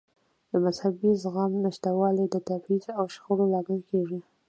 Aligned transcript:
د 0.49 0.51
مذهبي 0.65 1.11
زغم 1.23 1.51
نشتوالی 1.65 2.25
د 2.29 2.35
تبعیض 2.47 2.85
او 2.99 3.05
شخړو 3.13 3.45
لامل 3.53 3.81
کېږي. 3.91 4.19